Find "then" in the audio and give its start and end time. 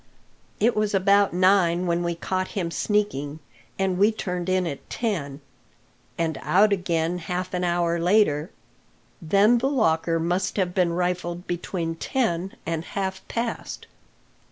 9.21-9.59